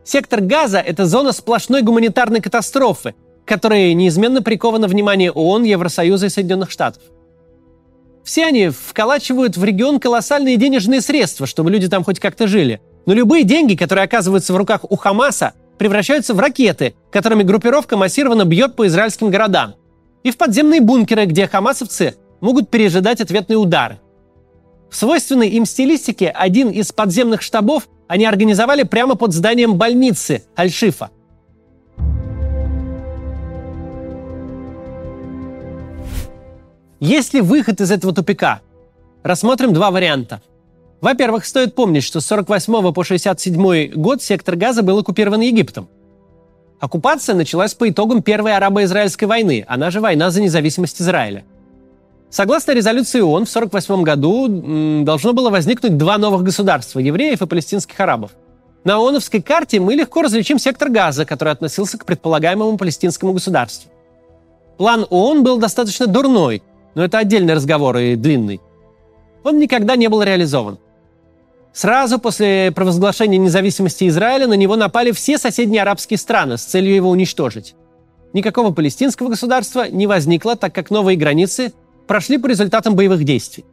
Сектор 0.03 0.41
Газа– 0.41 0.77
это 0.85 1.05
зона 1.07 1.31
сплошной 1.31 1.81
гуманитарной 1.81 2.41
катастрофы, 2.41 3.15
которой 3.45 3.93
неизменно 3.95 4.43
приковано 4.43 4.87
внимание 4.87 5.31
ООН, 5.31 5.63
Евросоюза 5.63 6.27
и 6.27 6.29
Соединенных 6.29 6.69
Штатов. 6.69 7.01
Все 8.23 8.45
они 8.45 8.69
вколачивают 8.69 9.57
в 9.57 9.63
регион 9.63 9.99
колоссальные 9.99 10.57
денежные 10.57 11.01
средства, 11.01 11.47
чтобы 11.47 11.71
люди 11.71 11.87
там 11.87 12.03
хоть 12.03 12.19
как-то 12.19 12.45
жили. 12.47 12.81
Но 13.07 13.13
любые 13.13 13.45
деньги, 13.45 13.75
которые 13.75 14.05
оказываются 14.05 14.53
в 14.53 14.57
руках 14.57 14.81
у 14.87 14.95
Хамаса, 14.95 15.53
превращаются 15.81 16.35
в 16.35 16.39
ракеты, 16.39 16.93
которыми 17.09 17.41
группировка 17.41 17.97
массированно 17.97 18.45
бьет 18.45 18.75
по 18.75 18.85
израильским 18.85 19.31
городам. 19.31 19.73
И 20.21 20.29
в 20.29 20.37
подземные 20.37 20.79
бункеры, 20.79 21.25
где 21.25 21.47
хамасовцы 21.47 22.17
могут 22.39 22.69
пережидать 22.69 23.19
ответные 23.19 23.57
удары. 23.57 23.99
В 24.91 24.95
свойственной 24.95 25.49
им 25.49 25.65
стилистике 25.65 26.29
один 26.29 26.69
из 26.69 26.91
подземных 26.91 27.41
штабов 27.41 27.89
они 28.07 28.27
организовали 28.27 28.83
прямо 28.83 29.15
под 29.15 29.33
зданием 29.33 29.73
больницы 29.73 30.43
Аль-Шифа. 30.55 31.09
Есть 36.99 37.33
ли 37.33 37.41
выход 37.41 37.81
из 37.81 37.89
этого 37.89 38.13
тупика? 38.13 38.61
Рассмотрим 39.23 39.73
два 39.73 39.89
варианта. 39.89 40.43
Во-первых, 41.01 41.45
стоит 41.45 41.73
помнить, 41.73 42.03
что 42.03 42.21
с 42.21 42.27
48 42.27 42.93
по 42.93 43.03
67 43.03 43.93
год 43.95 44.21
сектор 44.21 44.55
Газа 44.55 44.83
был 44.83 44.99
оккупирован 44.99 45.41
Египтом. 45.41 45.89
Оккупация 46.79 47.35
началась 47.35 47.73
по 47.73 47.89
итогам 47.89 48.21
Первой 48.21 48.55
арабо-израильской 48.55 49.27
войны, 49.27 49.65
она 49.67 49.89
же 49.89 49.99
война 49.99 50.29
за 50.29 50.41
независимость 50.41 51.01
Израиля. 51.01 51.43
Согласно 52.29 52.71
резолюции 52.71 53.19
ООН, 53.19 53.45
в 53.45 53.49
1948 53.55 54.03
году 54.03 55.03
должно 55.03 55.33
было 55.33 55.49
возникнуть 55.49 55.97
два 55.97 56.17
новых 56.17 56.43
государства– 56.43 56.99
евреев 56.99 57.41
и 57.41 57.47
палестинских 57.47 57.99
арабов. 57.99 58.31
На 58.83 58.97
ООНовской 58.97 59.41
карте 59.41 59.79
мы 59.79 59.95
легко 59.95 60.21
различим 60.21 60.57
сектор 60.57 60.89
газа, 60.89 61.25
который 61.25 61.53
относился 61.53 61.97
к 61.97 62.05
предполагаемому 62.05 62.77
палестинскому 62.77 63.33
государству. 63.33 63.91
План 64.77 65.05
ООН 65.09 65.43
был 65.43 65.57
достаточно 65.57 66.07
дурной, 66.07 66.63
но 66.95 67.03
это 67.03 67.17
отдельный 67.17 67.53
разговор 67.53 67.97
и 67.97 68.15
длинный. 68.15 68.61
Он 69.43 69.59
никогда 69.59 69.95
не 69.95 70.07
был 70.07 70.23
реализован. 70.23 70.79
Сразу 71.73 72.19
после 72.19 72.71
провозглашения 72.71 73.37
независимости 73.37 74.07
Израиля 74.07 74.47
на 74.47 74.55
него 74.55 74.75
напали 74.75 75.11
все 75.11 75.37
соседние 75.37 75.81
арабские 75.81 76.17
страны 76.17 76.57
с 76.57 76.63
целью 76.63 76.93
его 76.93 77.09
уничтожить. 77.09 77.75
Никакого 78.33 78.71
палестинского 78.71 79.29
государства 79.29 79.89
не 79.89 80.07
возникло, 80.07 80.55
так 80.55 80.73
как 80.75 80.89
новые 80.89 81.17
границы 81.17 81.73
прошли 82.07 82.37
по 82.37 82.47
результатам 82.47 82.95
боевых 82.95 83.23
действий. 83.23 83.65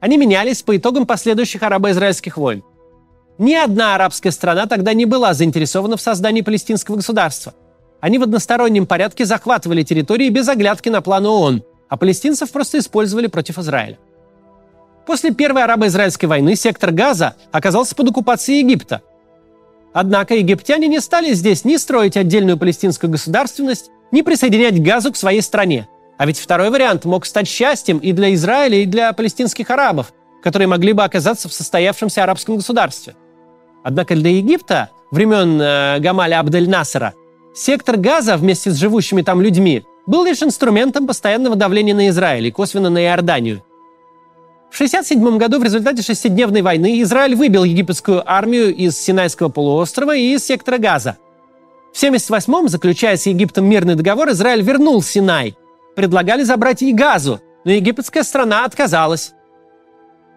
Они 0.00 0.16
менялись 0.16 0.62
по 0.62 0.76
итогам 0.76 1.06
последующих 1.06 1.62
арабо-израильских 1.62 2.36
войн. 2.36 2.62
Ни 3.38 3.54
одна 3.54 3.94
арабская 3.94 4.30
страна 4.30 4.66
тогда 4.66 4.92
не 4.94 5.06
была 5.06 5.34
заинтересована 5.34 5.96
в 5.96 6.00
создании 6.00 6.40
палестинского 6.42 6.96
государства. 6.96 7.54
Они 8.00 8.18
в 8.18 8.22
одностороннем 8.22 8.86
порядке 8.86 9.24
захватывали 9.24 9.82
территории 9.82 10.28
без 10.30 10.48
оглядки 10.48 10.88
на 10.88 11.00
план 11.00 11.26
ООН, 11.26 11.62
а 11.88 11.96
палестинцев 11.96 12.50
просто 12.50 12.78
использовали 12.78 13.26
против 13.26 13.58
Израиля. 13.58 13.98
После 15.06 15.30
Первой 15.30 15.62
арабо-израильской 15.62 16.28
войны 16.28 16.56
сектор 16.56 16.90
Газа 16.90 17.36
оказался 17.52 17.94
под 17.94 18.10
оккупацией 18.10 18.58
Египта. 18.58 19.02
Однако 19.92 20.34
египтяне 20.34 20.88
не 20.88 21.00
стали 21.00 21.32
здесь 21.32 21.64
ни 21.64 21.76
строить 21.76 22.16
отдельную 22.16 22.58
палестинскую 22.58 23.10
государственность, 23.10 23.90
ни 24.10 24.22
присоединять 24.22 24.82
Газу 24.82 25.12
к 25.12 25.16
своей 25.16 25.40
стране. 25.42 25.88
А 26.18 26.26
ведь 26.26 26.38
второй 26.38 26.70
вариант 26.70 27.04
мог 27.04 27.24
стать 27.24 27.46
счастьем 27.46 27.98
и 27.98 28.12
для 28.12 28.34
Израиля, 28.34 28.78
и 28.78 28.86
для 28.86 29.12
палестинских 29.12 29.70
арабов, 29.70 30.12
которые 30.42 30.66
могли 30.66 30.92
бы 30.92 31.04
оказаться 31.04 31.48
в 31.48 31.52
состоявшемся 31.52 32.24
арабском 32.24 32.56
государстве. 32.56 33.14
Однако 33.84 34.16
для 34.16 34.30
Египта 34.30 34.90
времен 35.12 35.60
э, 35.60 35.98
Гамаля 36.00 36.40
Абдель-Насера 36.40 37.14
сектор 37.54 37.96
Газа 37.96 38.36
вместе 38.36 38.70
с 38.70 38.76
живущими 38.76 39.22
там 39.22 39.40
людьми 39.40 39.84
был 40.06 40.24
лишь 40.24 40.42
инструментом 40.42 41.06
постоянного 41.06 41.54
давления 41.54 41.94
на 41.94 42.08
Израиль 42.08 42.46
и 42.46 42.50
косвенно 42.50 42.90
на 42.90 43.02
Иорданию– 43.02 43.62
в 44.70 44.76
1967 44.76 45.38
году 45.38 45.58
в 45.58 45.62
результате 45.62 46.02
шестидневной 46.02 46.62
войны 46.62 47.00
Израиль 47.02 47.34
выбил 47.34 47.64
египетскую 47.64 48.22
армию 48.30 48.74
из 48.74 48.98
Синайского 48.98 49.48
полуострова 49.48 50.14
и 50.14 50.34
из 50.34 50.44
сектора 50.44 50.78
Газа. 50.78 51.16
В 51.94 52.02
1978-м, 52.02 52.68
заключая 52.68 53.16
с 53.16 53.26
Египтом 53.26 53.64
мирный 53.64 53.94
договор, 53.94 54.30
Израиль 54.30 54.62
вернул 54.62 55.02
Синай. 55.02 55.56
Предлагали 55.94 56.42
забрать 56.42 56.82
и 56.82 56.92
Газу, 56.92 57.40
но 57.64 57.72
египетская 57.72 58.22
страна 58.22 58.64
отказалась. 58.66 59.32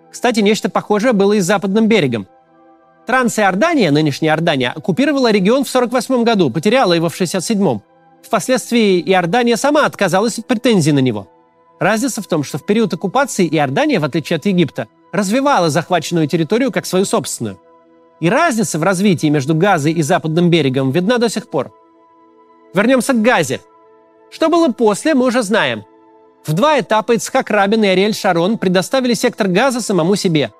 Кстати, 0.09 0.39
нечто 0.39 0.69
похожее 0.69 1.11
было 1.11 1.33
и 1.33 1.41
с 1.41 1.45
западным 1.45 1.87
берегом. 1.87 2.27
Трансиордания, 3.05 3.91
нынешняя 3.91 4.31
Иордания, 4.31 4.71
оккупировала 4.71 5.31
регион 5.31 5.65
в 5.65 5.75
1948 5.75 6.23
году, 6.23 6.49
потеряла 6.49 6.93
его 6.93 7.09
в 7.09 7.19
1967-м. 7.19 7.81
Впоследствии 8.23 9.01
Иордания 9.01 9.57
сама 9.57 9.85
отказалась 9.85 10.39
от 10.39 10.45
претензий 10.45 10.91
на 10.91 10.99
него– 10.99 11.27
Разница 11.79 12.21
в 12.21 12.27
том, 12.27 12.43
что 12.43 12.57
в 12.57 12.65
период 12.65 12.93
оккупации 12.93 13.47
Иордания, 13.47 13.99
в 13.99 14.03
отличие 14.03 14.37
от 14.37 14.45
Египта, 14.45 14.87
развивала 15.11 15.69
захваченную 15.69 16.27
территорию 16.27 16.71
как 16.71 16.85
свою 16.85 17.05
собственную. 17.05 17.59
И 18.19 18.29
разница 18.29 18.77
в 18.77 18.83
развитии 18.83 19.27
между 19.27 19.55
Газой 19.55 19.93
и 19.93 20.01
Западным 20.01 20.49
берегом 20.49 20.91
видна 20.91 21.17
до 21.17 21.29
сих 21.29 21.49
пор. 21.49 21.71
Вернемся 22.73 23.13
к 23.13 23.21
Газе. 23.21 23.61
Что 24.29 24.49
было 24.49 24.71
после, 24.71 25.15
мы 25.15 25.25
уже 25.25 25.41
знаем. 25.41 25.85
В 26.45 26.53
два 26.53 26.79
этапа 26.79 27.13
Ицхак 27.13 27.49
Рабин 27.49 27.83
и 27.83 27.87
Ариэль 27.87 28.13
Шарон 28.13 28.57
предоставили 28.57 29.13
сектор 29.13 29.47
Газа 29.47 29.81
самому 29.81 30.15
себе. 30.15 30.53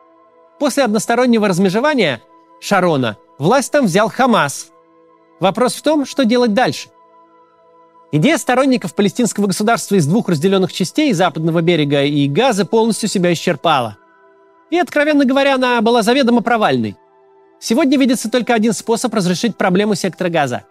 После 0.57 0.83
одностороннего 0.83 1.47
размежевания 1.47 2.21
Шарона 2.61 3.17
власть 3.37 3.71
там 3.71 3.85
взял 3.85 4.09
Хамас. 4.09 4.71
Вопрос 5.39 5.75
в 5.75 5.81
том, 5.81 6.05
что 6.05 6.25
делать 6.25 6.53
дальше. 6.53 6.89
Идея 8.11 8.39
сторонников 8.39 8.95
палестинского 8.95 9.45
государства 9.45 9.93
из 9.93 10.07
двух 10.07 10.29
разделенных 10.29 10.73
частей, 10.73 11.13
западного 11.13 11.61
берега 11.61 12.03
и 12.03 12.27
Газа, 12.27 12.65
полностью 12.65 13.07
себя 13.07 13.31
исчерпала. 13.33 13.97
И, 14.71 14.79
откровенно 14.79 15.25
говоря, 15.25 15.55
она 15.55 15.79
была 15.81 16.01
заведомо 16.01 16.41
провальной. 16.41 16.95
Сегодня 17.59 17.99
видится 17.99 18.31
только 18.31 18.55
один 18.55 18.73
способ 18.73 19.13
разрешить 19.13 19.57
проблему 19.57 19.93
сектора 19.93 20.29
Газа. 20.29 20.63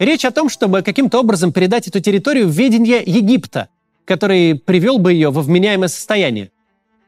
Речь 0.00 0.24
о 0.24 0.32
том, 0.32 0.48
чтобы 0.48 0.82
каким-то 0.82 1.20
образом 1.20 1.52
передать 1.52 1.86
эту 1.86 2.00
территорию 2.00 2.48
в 2.48 2.52
ведение 2.52 3.02
Египта, 3.06 3.68
который 4.04 4.56
привел 4.56 4.98
бы 4.98 5.12
ее 5.12 5.30
во 5.30 5.42
вменяемое 5.42 5.88
состояние. 5.88 6.50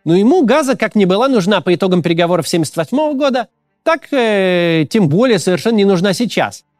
Но 0.04 0.14
ему 0.14 0.44
Газа 0.44 0.76
как 0.76 0.94
не 0.94 1.06
была 1.06 1.26
нужна 1.26 1.60
по 1.60 1.74
итогам 1.74 2.02
переговоров 2.02 2.46
1978 2.46 3.18
года, 3.18 3.48
так 3.82 4.12
э, 4.12 4.86
тем 4.88 5.08
более 5.08 5.40
совершенно 5.40 5.76
не 5.76 5.84
нужна 5.84 6.12
сейчас– 6.12 6.64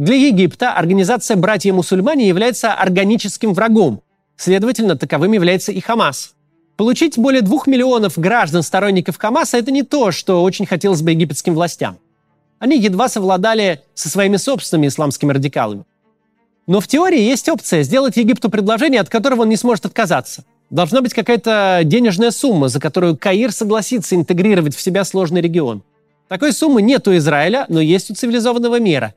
для 0.00 0.16
Египта 0.16 0.72
организация 0.72 1.36
«Братья-мусульмане» 1.36 2.26
является 2.26 2.72
органическим 2.72 3.52
врагом. 3.52 4.00
Следовательно, 4.34 4.96
таковым 4.96 5.32
является 5.32 5.72
и 5.72 5.80
Хамас. 5.80 6.32
Получить 6.78 7.18
более 7.18 7.42
двух 7.42 7.66
миллионов 7.66 8.18
граждан-сторонников 8.18 9.18
Хамаса– 9.18 9.58
это 9.58 9.70
не 9.70 9.82
то, 9.82 10.10
что 10.10 10.42
очень 10.42 10.64
хотелось 10.64 11.02
бы 11.02 11.10
египетским 11.10 11.52
властям. 11.52 11.98
Они 12.58 12.78
едва 12.78 13.10
совладали 13.10 13.82
со 13.92 14.08
своими 14.08 14.38
собственными 14.38 14.86
исламскими 14.88 15.34
радикалами. 15.34 15.84
Но 16.66 16.80
в 16.80 16.88
теории 16.88 17.20
есть 17.20 17.50
опция 17.50 17.82
сделать 17.82 18.16
Египту 18.16 18.48
предложение, 18.48 19.02
от 19.02 19.10
которого 19.10 19.42
он 19.42 19.50
не 19.50 19.56
сможет 19.58 19.84
отказаться. 19.84 20.44
Должна 20.70 21.02
быть 21.02 21.12
какая-то 21.12 21.82
денежная 21.84 22.30
сумма, 22.30 22.68
за 22.68 22.80
которую 22.80 23.18
Каир 23.18 23.52
согласится 23.52 24.14
интегрировать 24.14 24.74
в 24.74 24.80
себя 24.80 25.04
сложный 25.04 25.42
регион. 25.42 25.82
Такой 26.28 26.54
суммы 26.54 26.80
нет 26.80 27.06
у 27.06 27.14
Израиля, 27.18 27.66
но 27.68 27.82
есть 27.82 28.10
у 28.10 28.14
цивилизованного 28.14 28.80
мира. 28.80 29.12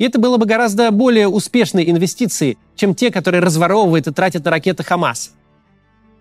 И 0.00 0.04
это 0.04 0.18
было 0.18 0.38
бы 0.38 0.46
гораздо 0.46 0.90
более 0.92 1.28
успешной 1.28 1.90
инвестицией, 1.90 2.56
чем 2.74 2.94
те, 2.94 3.10
которые 3.10 3.42
разворовывает 3.42 4.06
и 4.06 4.12
тратит 4.12 4.42
на 4.46 4.50
ракеты 4.50 4.82
Хамас. 4.82 5.34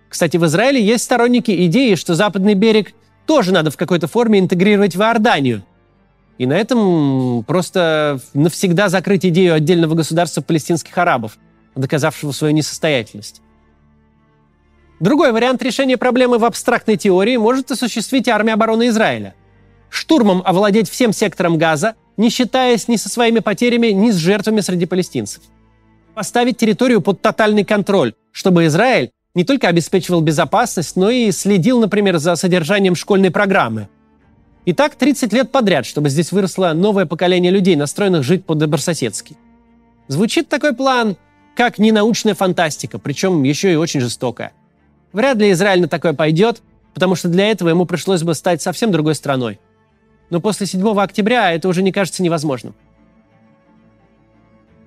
Кстати, 0.10 0.36
в 0.36 0.46
Израиле 0.46 0.84
есть 0.84 1.06
сторонники 1.06 1.66
идеи, 1.68 1.96
что 1.96 2.14
западный 2.14 2.56
берег 2.56 2.94
тоже 3.26 3.54
надо 3.54 3.72
в 3.72 3.78
какой-то 3.78 4.08
форме 4.08 4.40
интегрировать 4.40 4.98
в 4.98 5.02
Иорданию. 5.02 5.64
И 6.38 6.46
на 6.46 6.58
этом 6.58 7.46
просто 7.46 8.20
навсегда 8.34 8.90
закрыть 8.90 9.26
идею 9.26 9.54
отдельного 9.54 9.96
государства 9.96 10.42
палестинских 10.42 10.98
арабов, 10.98 11.38
доказавшего 11.78 12.34
свою 12.34 12.54
несостоятельность. 12.54 13.42
Другой 15.00 15.32
вариант 15.32 15.64
решения 15.64 15.96
проблемы 15.96 16.38
в 16.38 16.44
абстрактной 16.44 16.98
теории 16.98 17.38
может 17.38 17.72
осуществить 17.72 18.28
армия 18.28 18.54
обороны 18.56 18.90
Израиля. 18.90 19.36
Штурмом 19.90 20.44
овладеть 20.46 20.90
всем 20.90 21.14
сектором 21.14 21.58
Газа 21.58 21.96
не 22.20 22.30
считаясь 22.30 22.90
ни 22.90 22.98
со 22.98 23.08
своими 23.08 23.40
потерями, 23.40 23.88
ни 23.88 24.12
с 24.12 24.18
жертвами 24.18 24.60
среди 24.60 24.86
палестинцев. 24.86 25.42
Поставить 26.14 26.58
территорию 26.58 27.02
под 27.02 27.22
тотальный 27.22 27.64
контроль, 27.64 28.14
чтобы 28.34 28.66
Израиль 28.66 29.12
не 29.36 29.46
только 29.46 29.70
обеспечивал 29.70 30.20
безопасность, 30.20 30.98
но 30.98 31.10
и 31.10 31.32
следил, 31.32 31.80
например, 31.80 32.18
за 32.18 32.36
содержанием 32.36 32.96
школьной 32.96 33.32
программы. 33.32 33.88
И 34.66 34.74
так 34.74 34.96
30 34.96 35.32
лет 35.32 35.50
подряд, 35.50 35.86
чтобы 35.86 36.10
здесь 36.10 36.34
выросло 36.34 36.74
новое 36.74 37.06
поколение 37.06 37.54
людей, 37.54 37.78
настроенных 37.78 38.24
жить 38.24 38.46
по-добрососедски. 38.46 39.38
Звучит 40.10 40.50
такой 40.50 40.76
план 40.76 41.16
как 41.56 41.80
ненаучная 41.80 42.36
фантастика, 42.36 43.00
причем 43.00 43.44
еще 43.44 43.72
и 43.72 43.78
очень 43.78 44.02
жестокая. 44.02 44.52
Вряд 45.14 45.38
ли 45.38 45.54
Израиль 45.54 45.84
на 45.84 45.88
такое 45.88 46.12
пойдет, 46.12 46.62
потому 46.94 47.16
что 47.16 47.30
для 47.30 47.50
этого 47.50 47.70
ему 47.70 47.86
пришлось 47.86 48.24
бы 48.24 48.36
стать 48.36 48.62
совсем 48.62 48.92
другой 48.92 49.16
страной 49.16 49.58
но 50.30 50.40
после 50.40 50.68
7 50.68 50.88
октября 51.00 51.52
это 51.52 51.68
уже 51.68 51.84
не 51.84 51.92
кажется 51.92 52.24
невозможным. 52.24 52.74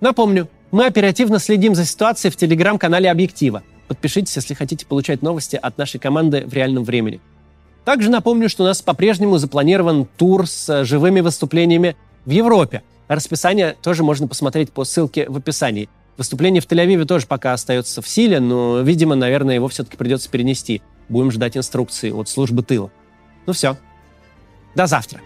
Напомню, 0.01 0.49
мы 0.71 0.87
оперативно 0.87 1.39
следим 1.39 1.75
за 1.75 1.85
ситуацией 1.85 2.33
в 2.33 2.37
телеграм-канале 2.37 3.11
«Объектива». 3.11 3.63
Подпишитесь, 3.89 4.37
если 4.37 4.55
хотите 4.55 4.87
получать 4.87 5.23
новости 5.23 5.57
от 5.61 5.77
нашей 5.79 6.01
команды 6.01 6.45
в 6.47 6.53
реальном 6.55 6.85
времени. 6.85 7.21
Также 7.85 8.11
напомню, 8.11 8.49
что 8.49 8.63
у 8.63 8.67
нас 8.67 8.81
по-прежнему 8.81 9.39
запланирован 9.39 10.07
тур 10.17 10.47
с 10.49 10.69
э, 10.69 10.85
живыми 10.85 11.21
выступлениями 11.21 11.97
в 12.25 12.31
Европе. 12.31 12.83
Расписание 13.09 13.77
тоже 13.83 14.05
можно 14.05 14.29
посмотреть 14.29 14.73
по 14.73 14.85
ссылке 14.85 15.29
в 15.29 15.37
описании. 15.37 15.89
Выступление 16.17 16.63
в 16.63 16.67
Тель-Авиве 16.67 17.05
тоже 17.05 17.27
пока 17.27 17.53
остается 17.53 18.01
в 18.01 18.09
силе, 18.09 18.39
но, 18.39 18.81
видимо, 18.81 19.15
наверное, 19.15 19.57
его 19.57 19.69
все-таки 19.69 19.97
придется 19.97 20.31
перенести. 20.31 20.83
Будем 21.09 21.31
ждать 21.31 21.57
инструкции 21.57 22.11
от 22.11 22.29
службы 22.29 22.63
тыла. 22.63 22.91
Ну 23.47 23.53
все. 23.53 23.77
До 24.75 24.87
завтра. 24.87 25.21